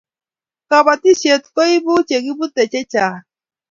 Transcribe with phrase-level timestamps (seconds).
[0.69, 3.17] kabatishiet koibu chekibute chechang